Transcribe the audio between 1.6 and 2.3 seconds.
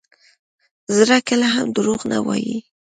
دروغ نه